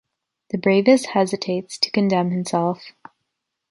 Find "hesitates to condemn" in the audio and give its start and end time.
1.11-2.31